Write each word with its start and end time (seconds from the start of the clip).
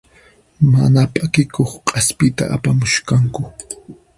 Mana 0.71 1.01
p'akikuq 1.13 1.71
k'aspita 1.87 2.43
apamusqaku. 2.55 3.41